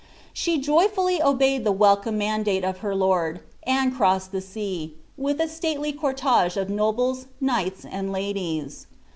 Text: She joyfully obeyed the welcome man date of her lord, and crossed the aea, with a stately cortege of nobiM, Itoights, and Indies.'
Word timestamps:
She 0.33 0.57
joyfully 0.57 1.21
obeyed 1.21 1.63
the 1.63 1.71
welcome 1.71 2.17
man 2.17 2.41
date 2.41 2.63
of 2.63 2.79
her 2.79 2.95
lord, 2.95 3.41
and 3.67 3.93
crossed 3.95 4.31
the 4.31 4.39
aea, 4.41 4.93
with 5.15 5.39
a 5.39 5.47
stately 5.47 5.93
cortege 5.93 6.57
of 6.57 6.69
nobiM, 6.69 7.27
Itoights, 7.39 7.85
and 7.87 8.15
Indies.' 8.17 8.87